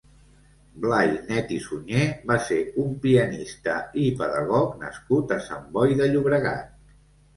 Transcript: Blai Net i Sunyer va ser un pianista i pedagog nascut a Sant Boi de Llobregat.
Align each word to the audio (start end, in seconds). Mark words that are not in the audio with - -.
Blai 0.85 1.11
Net 1.25 1.51
i 1.57 1.59
Sunyer 1.65 2.07
va 2.31 2.37
ser 2.47 2.57
un 2.85 2.95
pianista 3.05 3.77
i 4.07 4.09
pedagog 4.23 4.75
nascut 4.87 5.35
a 5.37 5.41
Sant 5.51 5.69
Boi 5.77 5.95
de 6.01 6.09
Llobregat. 6.13 6.75